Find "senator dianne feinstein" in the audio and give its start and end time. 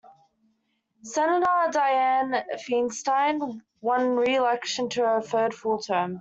1.03-3.61